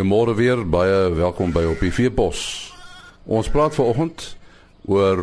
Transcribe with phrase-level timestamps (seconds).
[0.00, 2.38] Goeiemôre weer, baie welkom by op die Veepos.
[3.28, 4.22] Ons praat vanoggend
[4.88, 5.20] oor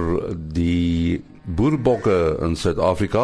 [0.54, 1.18] die
[1.50, 3.23] boerbokke in Suid-Afrika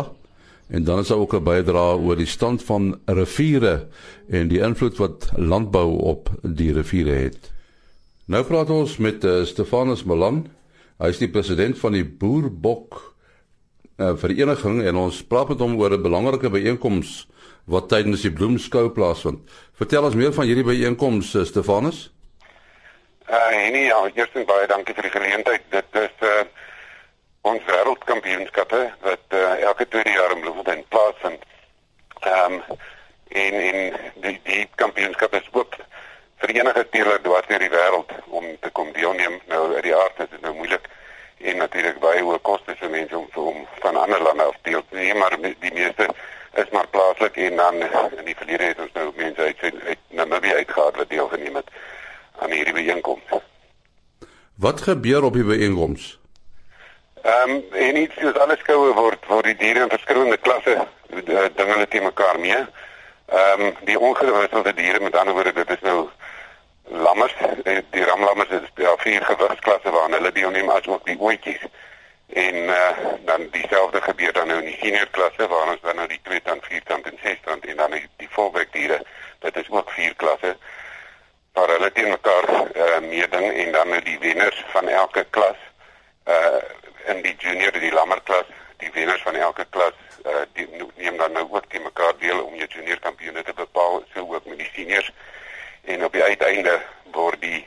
[0.74, 3.86] en dan is daar ook 'n bydrae oor die stand van riviere
[4.30, 7.52] en die invloed wat landbou op die riviere het.
[8.26, 10.48] Nou praat ons met uh, Stefanus Malan.
[10.98, 13.14] Hy is die president van die Boerbok
[13.98, 17.28] uh, vereniging en ons praat met hom oor 'n belangrike byeenkoms
[17.66, 19.40] wat tydens die bloemskou plaasvind.
[19.74, 22.12] Vertel ons meer van hierdie byeenkoms, uh, Stefanus.
[23.26, 25.64] Uh nee, ja, eerstens baie dankie vir die geleentheid.
[25.74, 26.44] Dit is uh
[27.44, 31.42] ons wêreldkampioenskappe wat uh, elke tweede jaar in Bloemfontein plaasvind.
[32.20, 32.78] Ehm um,
[33.28, 35.76] en en die die kampioenskap is ook
[36.44, 39.40] vir enige teeler dwars deur die wêreld om te kom deelneem.
[39.50, 40.86] Nou uit die aard is dit nou moeilik
[41.50, 45.02] en natuurlik baie hoë kostes vir mense om om van ander lande af deel te
[45.02, 46.08] neem, maar die meeste
[46.54, 47.74] is maar plaaslik en dan
[48.18, 50.00] in die verlede het ons nou mense uit uit
[50.34, 51.70] Namibië uitgehaal wat deelgeneem het
[52.40, 53.24] aan hierdie byeenkoms.
[54.56, 56.20] Wat gebeur op die byeenkoms?
[57.22, 61.46] Ehm um, en iets soos alles skoue word word die diere in verskillende klasse eh,
[61.56, 62.66] ding hulle te mekaar mee.
[63.26, 66.10] Ehm um, die ongewisselde diere met ander woorde dit is nou
[66.84, 71.64] lammers, eh, die ramlammers is ja vier gewigsklasse waarna hulle deelneem as ook die ooitjies.
[72.34, 72.90] En uh,
[73.26, 76.42] dan dieselfde gebeur dan nou in die senior klasse waar ons dan nou die 2
[76.42, 79.06] tand, 4 tand en 6 tand en dan die, die volwekdiere.
[79.40, 80.58] Dit is ook vier klasse.
[81.54, 85.60] Maar hulle teen mekaar uh, meeding en dan nou die wenners van elke klas
[86.26, 86.62] uh
[87.12, 88.48] in die junior die lammerklas,
[88.80, 92.56] die wenners van elke klas uh die neem dan nou ook teen mekaar deel om
[92.56, 95.12] jou junior kampioene te bepaal, so ook met die seniors
[95.84, 96.80] en op die uiteinde
[97.12, 97.66] word die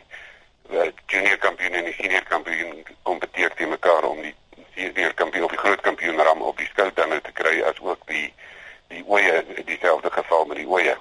[0.70, 4.34] uh, junior kampioen en die senior kampioen kompeteer teen mekaar om die
[4.74, 8.08] senior kampioen of die groot kampioen ram op die skou dan te kry as ook
[8.10, 8.32] die
[8.88, 10.94] die oeye dieselfde geval met die oeye.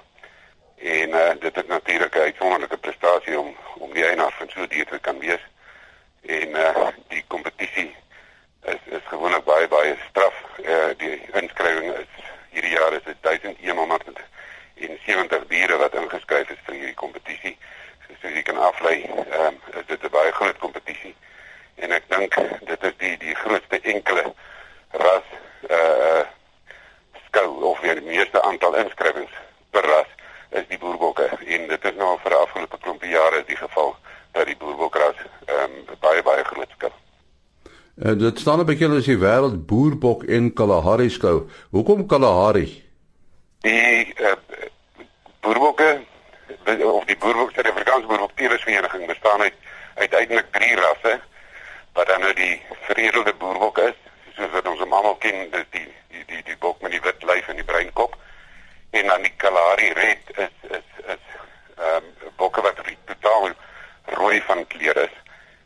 [0.76, 4.68] En uh, dit is natuurlik 'n uitsonderlike prestasie om om die eienaar van so 'n
[4.68, 5.44] dier te kan wees.
[6.26, 7.94] En uh, die kompetisie
[8.62, 10.34] is is gewoonlik baie baie straf.
[10.58, 14.24] Uh, die inskrywing is hierdie jaar is dit 1100
[14.74, 17.54] en 70 diere wat ingeskryf is vir hierdie kompetisie.
[18.06, 21.14] So soos jy kan aflei, ehm um, is dit 'n baie groot kompetisie.
[21.76, 22.34] En ek dink
[22.72, 24.34] dit is die die grootste enkele
[24.90, 25.30] ras
[25.68, 26.24] eh uh,
[27.28, 29.38] skou of weer die meeste aantal inskrywings
[29.70, 30.10] per ras
[30.50, 33.96] is die boerbokke en dit is nou vir afgelope klompie jare die geval
[34.36, 36.92] dat die boerbokras ehm um, baie baie groot skou.
[37.96, 41.48] En uh, dit staan op bekend as die wêreld boerbok en Kalahari skou.
[41.70, 42.66] Hoekom Kalahari?
[43.64, 44.34] Die uh,
[45.40, 45.88] boerbokke
[46.82, 49.54] of die boerbok se Afrikaanse boerbokteersvereniging bestaan uit
[49.94, 51.20] uiteindelik drie rasse
[51.92, 53.96] wat dan nou die veredelde boerbok is
[54.36, 57.24] soos wat ons hom almal ken dis die die die die bok met die wit
[57.30, 58.16] lyf en die bruin kop
[58.90, 61.22] en dan die Kalahari red is is is
[61.76, 63.54] ehm um, bokke wat totaal
[64.06, 65.14] rooi van kleur is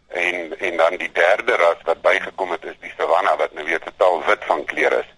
[0.08, 3.80] en en dan die derde ras wat bygekom het is die Savanna wat nou weer
[3.80, 5.10] totaal wit van kleur is.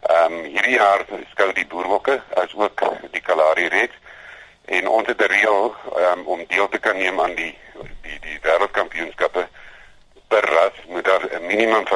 [0.00, 3.92] Ehm um, hierdie jaar skou die boerbokke as ook die Kalahari Red
[4.64, 7.58] en ons het 'n reël um, om deel te kan neem aan die
[8.02, 9.48] die die wêreldkampioenskappe
[10.28, 11.86] per ras moet daar 'n minimum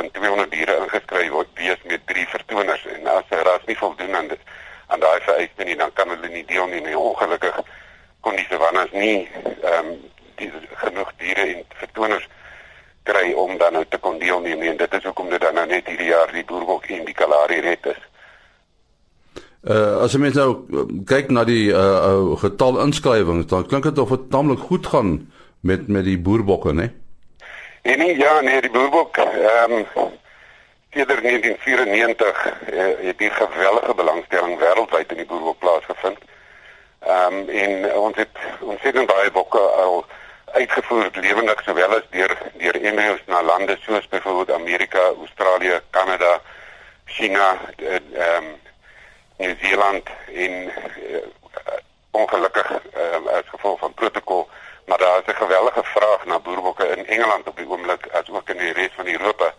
[0.66, 4.16] van 200 diere ingeskryf word wees met drie vertoners en as 'n ras nie voldoen
[4.16, 4.40] aan dit
[4.86, 6.98] aan daai vereiste nie dan kan hulle nie deelneem nie.
[6.98, 7.60] Ongelukkig
[8.20, 9.28] kon die savannas nie
[9.62, 12.28] ehm um, die genoeg diere en vertoners
[13.02, 15.86] kry om dan nou te kon deelneem en dit is hoekom dit dan nou net
[15.86, 18.02] hierdie jaar die boerbok en die kalari red is.
[19.62, 23.98] Uh as jy mens nou uh, kyk na die uh, getal inskrywings, dan klink dit
[23.98, 26.74] of dit tamelik goed gaan met met die boerbokke, né?
[26.74, 27.06] Nee?
[27.82, 29.86] En ja, nee, die boerbok ehm um,
[30.98, 36.18] sedert 1994 uh, het die geweldige belangstelling wêreldwyd in die boerbok plaasgevind.
[37.00, 38.38] Ehm um, en ons het
[38.82, 40.04] het baie bokke al
[40.52, 46.40] uitgevoer lewendig sowel as deur deur embryos na lande soos byvoorbeeld Amerika, Australië, Kanada,
[47.04, 47.46] China,
[47.76, 48.50] ehm uh, um,
[49.36, 51.22] Nieu-Seeland en uh,
[52.10, 54.48] ongelukkig uh, as gevolg van protokol,
[54.86, 58.48] maar daar is 'n gewellige vraag na boerbokke in Engeland op die oomblik as ook
[58.48, 59.54] in die res van Europa.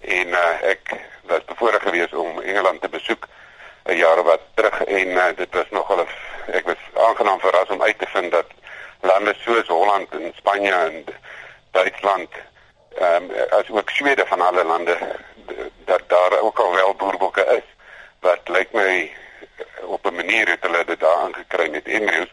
[0.00, 0.92] En uh, ek
[1.22, 3.26] was bevoorreg geweest om Engeland te besoek
[3.84, 6.06] 'n jaar wat terug en uh, dit was nogal
[6.46, 8.46] ek was aangenaam verras om uit te vind dat
[9.00, 11.04] lande soos Holland en Spanje en
[11.70, 12.28] Duitsland
[12.98, 14.96] ehm um, as ook Swede van alle lande
[15.84, 17.66] dat daar ook al wel boerbokke is
[18.20, 19.12] wat lyk my
[19.82, 22.32] op 'n manier het hulle dit daar aangekry met embryos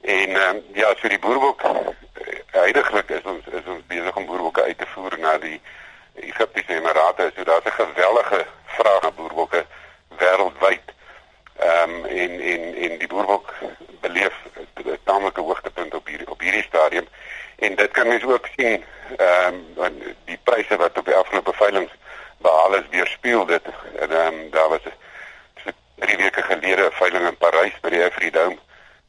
[0.00, 1.62] en ehm um, ja vir die boerbok
[2.50, 5.60] heidaglik is ons is ons besig om boerbokke uit te voer na die
[6.14, 9.66] Egiptiese Emirate so daar's 'n gewellige vraag na boerbokke
[10.18, 10.86] wêreldwyd.
[11.56, 13.52] Ehm um, en en en die boerbok
[14.00, 14.34] beleef
[14.84, 17.06] 'n tamelike hoogtepunt op hierdie op hierdie stadium.
[17.58, 18.84] En dit kan mens ook sien
[19.16, 21.90] ehm um, die pryse wat op die afgelope veiling
[22.38, 23.62] behaal is weerspieël dit.
[23.98, 24.80] En ehm um, daar was
[25.64, 28.58] so drie weke gelede 'n veiling in Parys by die Freedom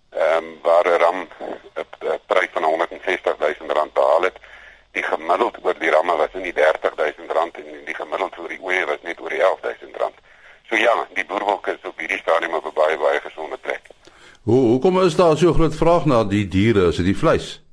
[0.09, 1.27] ehm um, waar 'n ram
[1.75, 4.37] 'n prys van 160 000 rand behaal het.
[4.91, 8.61] Die gemiddeld oor die ramme was in die 30000 rand en die gemiddeld oor die
[8.61, 10.15] oeye was net oor die 11000 rand
[10.95, 13.81] so ja die boerwolk is op hierdie stadium op 'n baie baie gesonde plek
[14.43, 17.65] hoe hoekom is daar so groot vraag na die diere is dit die vleis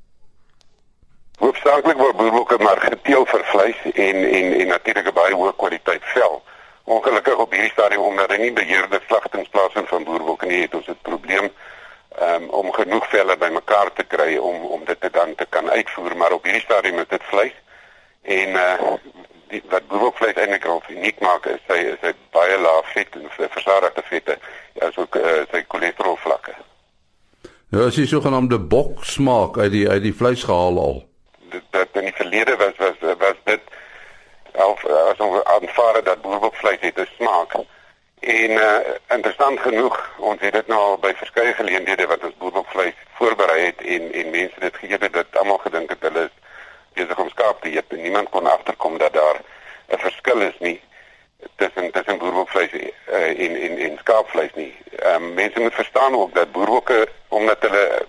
[1.43, 6.05] Hoofsaaklik word boerbokke maar geteel vir vleis en en en natuurlik 'n baie hoë kwaliteit
[6.15, 6.43] vel.
[6.85, 10.87] Ongelukkig op hierdie stadium omdat daar nie beheerde slagtingsplase in van boerbokke nie, het ons
[10.87, 11.51] 'n probleem
[12.21, 16.17] um, om genoeg velle bymekaar te kry om om dit te dan te kan uitvoer,
[16.17, 17.57] maar op hierdie stadium is dit vleis.
[18.23, 18.95] En uh
[19.53, 23.31] die wat boerbokvleis eintlik al uniek maak is sy is hy baie lae vet en
[23.37, 24.39] versadigde vette,
[24.89, 26.57] asook uh, sy cholesterol vlakke.
[27.73, 31.03] Ja, as jy sogenaamde bok smaak uit die uit die vleis gehaal al
[31.71, 33.61] dat in die verlede was was was dit
[34.53, 37.53] of as ons aanvaar dat boerbokvleis het 'n smaak.
[38.21, 38.79] En uh,
[39.09, 43.81] interessant genoeg, ons het dit nou al by verskeie geleenthede wat ons boerbokvleis voorberei het
[43.81, 46.42] en en mense dit gegee het dat almal gedink het hulle is
[46.95, 49.41] besig om skaap te eet en niemand kon agterkom dat daar
[49.89, 50.81] 'n verskil is nie
[51.57, 54.75] tussen tussen boerbokvleis uh, en en en skaapvleis nie.
[54.99, 58.07] Ehm um, mense moet verstaan ook dat boerbokke omdat hulle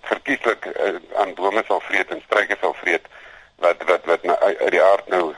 [0.00, 3.06] verkieslik uh, aan bome sal vreet en struike sal vreet
[3.56, 5.34] wat wat wat nou, uit die aard nou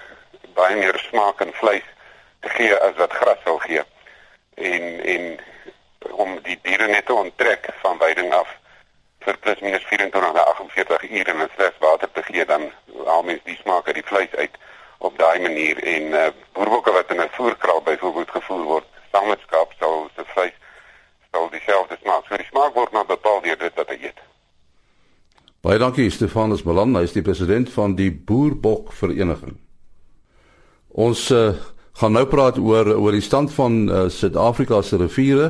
[0.55, 1.89] baie meer smaak en vleis
[2.41, 3.83] te gee as wat gras sal gee.
[4.55, 5.39] En en
[6.11, 8.49] om die diere net te onttrek van weiding af
[9.27, 12.69] vir plus minus 24 na 48 ure en slegs water te gee dan
[13.09, 14.55] haal mens die smaak uit die vleis uit
[15.09, 19.41] op daai manier en uh, boerbokke wat in 'n voerkraal byvoorbeeld gevoer word saam met
[19.47, 20.57] skaap sal se vleis
[21.33, 22.25] sal dieselfde smaak.
[22.29, 24.21] So die smaak word maar bepaal deur dit wat hy eet.
[25.61, 29.57] Baie dankie Stefanus Malan, hy is die president van die Boerbok Vereniging.
[30.89, 31.53] Ons uh,
[32.01, 35.49] gaan nou praat oor oor die stand van uh, Suid-Afrika se riviere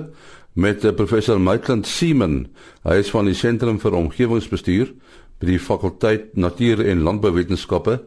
[0.56, 2.46] met uh, professor Maitland Seaman.
[2.82, 4.92] Hy is van die Sentrum vir Omgewingsbestuur
[5.36, 7.98] by die fakulteit Natuur en Landbouwetenskappe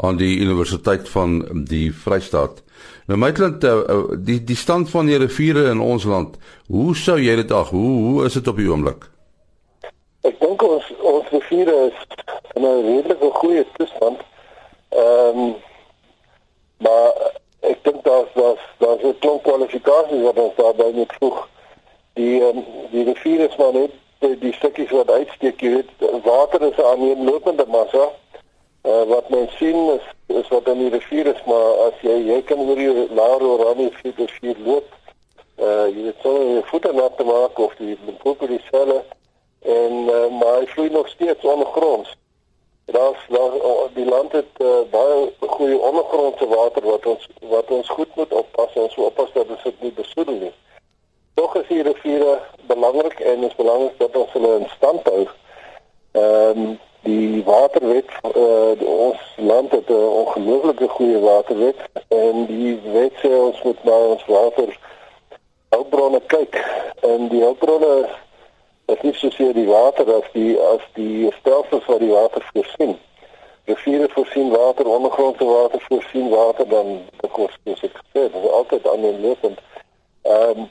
[0.00, 2.62] aan die Universiteit van die Vrystaat.
[3.10, 6.38] Nou Maitland, uh, die die stand van die riviere in ons land,
[6.72, 7.74] hoe sou jy dit ag?
[7.76, 9.04] Hoe hoe is dit op die oomblik?
[10.24, 12.00] Ek dink ons ons riviere is
[12.54, 14.24] in 'n redelike goeie toestand.
[14.96, 15.54] Ehm um,
[16.78, 17.12] maar
[17.60, 21.48] ek dink daar's daar's daar's 'n klomp kwalifikasies wat ons daarbey moet voeg.
[22.18, 23.94] Die um, die riviere is maar net
[24.24, 25.90] die, die stukkies wat uitsteek, jy weet,
[26.24, 28.08] water is 'n aaneenlopende massa.
[28.82, 32.42] Uh, wat men sien is is wat in die rivier is, maar as jy jy
[32.42, 34.88] kan oor die laer oranje rivier loop,
[35.58, 37.96] uh jy weet sou jy voete nat te maak of die
[38.54, 39.02] die selle
[39.62, 42.16] en uh, maar hy vloei nog steeds ondergronds.
[42.84, 43.52] Daar's daar
[43.94, 48.74] die land het uh, baie goeie ondergrondse water wat ons wat ons goed moet oppas
[48.74, 50.54] en so oppas dat dit nie besoedel nie.
[51.34, 52.38] Tog is die riviere
[53.68, 55.28] belangrik en is dat ons hulle in stand hou.
[56.12, 61.76] Ehm um, die waterwet uh, ons land het 'n ongelooflike goeie waterwet
[62.08, 64.78] en die wet sê ons moet na ons water
[65.68, 66.54] hulpbronne kyk
[67.00, 68.08] en die hulpbronne
[68.86, 72.98] is nie soseer die water as die as die stelsels wat die water voorsien.
[73.64, 78.88] Riviere voorsien water, ondergrondse water voorsien water dan kos is ek sê, dit is altyd
[78.88, 79.58] aan die lopend.
[80.22, 80.70] Ehm um,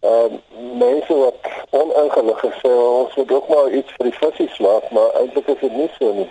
[0.00, 4.90] ehm um, mense wat oningelig gesê ons moet ook maar iets vir die visse slaap,
[4.90, 6.30] maar eintlik is dit nie so nie.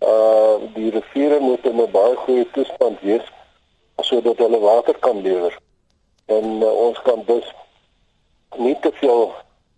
[0.00, 3.26] Uh die riviere moet in 'n baie goeie toestand wees
[3.96, 5.58] sodat hulle water kan lewer.
[6.26, 7.54] En uh, ons kan dus
[8.56, 9.32] nie te veel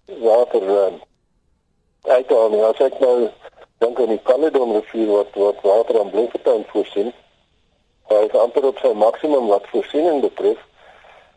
[0.06, 0.92] water uh,
[2.02, 2.62] uithaal nie.
[2.64, 3.28] As ek nou
[3.78, 7.12] dink aan die Caledon rivier wat wat water aan Bloemfontein voorsien,
[8.10, 10.58] hy is amper op sy maksimum wat voorsiening betref.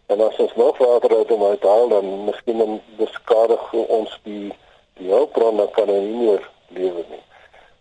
[0.08, 4.54] En as ons nog water uit hom uithaal, dan miskien dan beskadig ons die
[4.98, 7.24] die hulpbron dan kan hy nie meer lewe nie.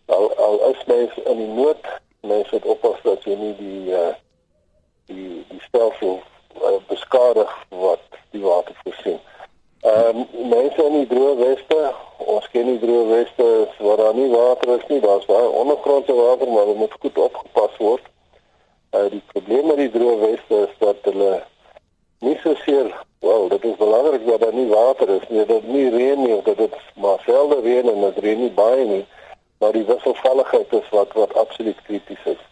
[0.06, 1.87] Al al is mens in die nood,
[2.21, 4.11] mens moet oppas dat jy nie die uh,
[5.06, 6.18] die die stelsel
[6.59, 9.23] uh, beskadig wat die water voorsien.
[9.87, 11.80] Ehm um, mense in die droë weste,
[12.18, 16.50] ons ken die droë weste waar daar nie water is nie, daar's baie ondergrondse water,
[16.50, 18.14] maar dit moet goed opgepas word.
[18.90, 21.37] Uh die probleem met die droë weste is dat hulle
[22.25, 22.90] nie so seer,
[23.21, 26.57] wel, dit is belangrik dat daar nie water is nie, dat nie reën nie, dat
[26.57, 29.05] dit maar selde reën en dit reën nie baie nie,
[29.59, 32.43] maar die wisselvalligheid is wat wat absoluut krities is.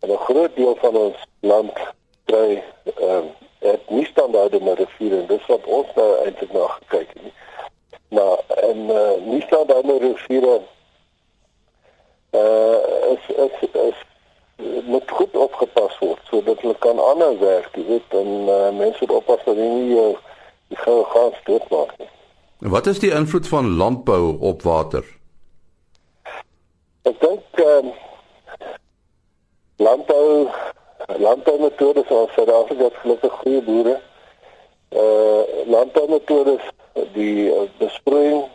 [0.00, 1.76] En 'n groot deel van ons land
[2.24, 3.28] kry ehm um,
[3.58, 7.32] het nie standaarde met riviere en dis wat ons nou eintlik na gekyk het nie.
[8.08, 10.60] Maar en uh, nie staan daar nou riviere
[12.30, 12.78] uh
[13.14, 13.98] is is is
[14.84, 19.16] moet goed opgepas word sodat hulle kan aanhou werk, jy weet, en uh, mense moet
[19.16, 20.14] oppas dat hulle nie uh,
[20.68, 22.08] die gou gaan doodmaak nie.
[22.58, 25.04] Wat is die invloed van landbou op water?
[27.02, 27.92] Ek dink ehm um,
[29.76, 30.48] landbou
[31.06, 34.00] landboumetodes in Suid-Afrika is gelukkig goeie boere.
[34.90, 36.64] Uh landboumetodes
[37.12, 38.46] die uh, besproeiing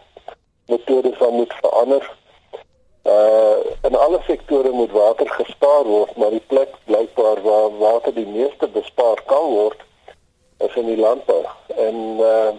[0.66, 2.10] metodes wat moet verander.
[3.04, 3.56] Uh
[3.88, 8.68] in alle sektore moet water gespaar word, maar die plek blykbaar waar water die meeste
[8.68, 9.86] bespaar kan word
[10.68, 11.46] is in die landbou.
[11.68, 12.52] En uh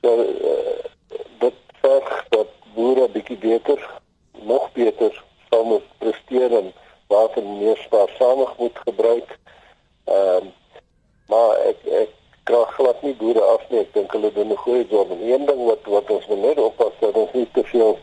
[0.00, 0.84] so uh,
[1.38, 3.80] dit verg dat boere bietjie beter
[4.32, 6.72] nog beter sal moet presteer en
[7.06, 9.38] water meer spaarsamig moet gebruik.
[10.04, 10.52] Ehm uh,
[11.26, 12.10] maar ek ek
[12.44, 13.80] krag glad nie boere af nie.
[13.80, 15.10] Ek dink hulle doen 'n goeie job.
[15.10, 17.98] En een ding wat wat ons moet net oppas dat ons nie te veel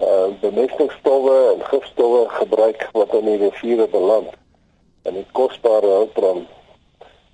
[0.00, 4.34] uh bemestingsstowwe en gifstowwe gebruik wat in die riviere beland.
[5.02, 6.46] En die kosbare hulpbron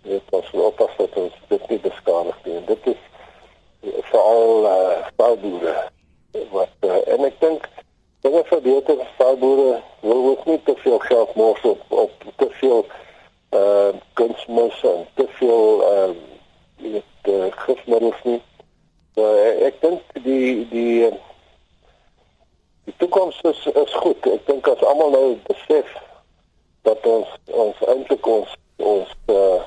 [0.02, 2.56] dit was oppas dat ons dit nie beskadig nie.
[2.56, 3.00] En dit is
[3.82, 4.64] veral
[5.18, 5.90] uh boere
[6.50, 7.68] wat uh, en ek dink
[8.24, 12.86] dinge verbeter vir boere wil ook nie te veel geld mors op op te veel
[13.50, 16.10] uh kunsmis en te veel uh
[16.76, 18.40] dit uh, gifmiddels nie.
[19.14, 19.26] So,
[19.68, 21.10] ek dink die die
[22.84, 24.26] die toekoms is is goed.
[24.26, 25.92] Ek dink as almal nou besef
[26.88, 29.60] dat ons ons eintlik ons ons uh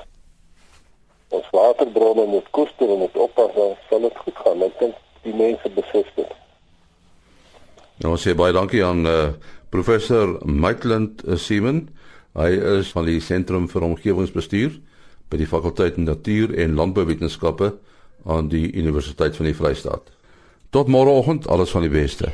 [1.34, 4.64] ons waterbronne moet koester en moet oppas dan sal dit goed gaan.
[4.66, 6.34] Ek dink die mense besef dit.
[8.04, 9.32] Nou sê baie dankie aan uh,
[9.72, 11.86] professor Maitland uh, Seaman.
[12.36, 14.76] Hy is van die Sentrum vir Omgewingsbestuur
[15.32, 17.72] by die fakulteit Natuur en Landbouwetenskappe
[18.26, 20.12] aan die Universiteit van die Vrystaat.
[20.74, 22.32] Tot môreoggend, alles van die beste.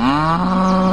[0.00, 0.89] Ah.